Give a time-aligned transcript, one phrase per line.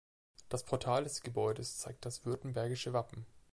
[0.49, 3.27] Das Portal des Gebäudes zeigt das württembergische Wappen.